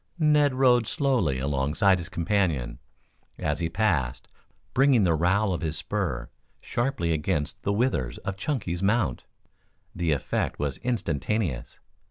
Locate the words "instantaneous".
10.79-11.79